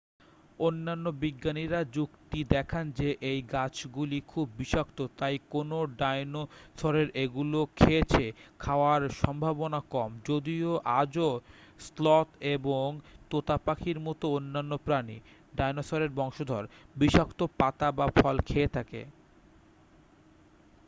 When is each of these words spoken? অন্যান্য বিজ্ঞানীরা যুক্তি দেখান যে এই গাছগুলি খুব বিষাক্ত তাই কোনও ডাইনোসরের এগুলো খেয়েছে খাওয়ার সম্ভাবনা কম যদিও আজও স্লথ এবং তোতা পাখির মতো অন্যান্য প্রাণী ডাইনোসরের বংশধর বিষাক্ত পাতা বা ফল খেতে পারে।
অন্যান্য 0.59 1.05
বিজ্ঞানীরা 1.19 1.79
যুক্তি 1.93 2.39
দেখান 2.49 2.91
যে 2.91 3.09
এই 3.21 3.39
গাছগুলি 3.51 4.21
খুব 4.27 4.45
বিষাক্ত 4.57 4.97
তাই 5.17 5.35
কোনও 5.49 5.79
ডাইনোসরের 5.97 7.07
এগুলো 7.15 7.59
খেয়েছে 7.75 8.25
খাওয়ার 8.59 9.01
সম্ভাবনা 9.21 9.79
কম 9.89 10.09
যদিও 10.27 10.71
আজও 11.01 11.29
স্লথ 11.79 12.27
এবং 12.47 12.87
তোতা 13.29 13.57
পাখির 13.57 13.97
মতো 13.99 14.25
অন্যান্য 14.33 14.77
প্রাণী 14.77 15.17
ডাইনোসরের 15.55 16.11
বংশধর 16.15 16.63
বিষাক্ত 16.95 17.39
পাতা 17.57 17.87
বা 17.91 18.07
ফল 18.15 18.35
খেতে 18.39 18.69
পারে। 18.73 19.01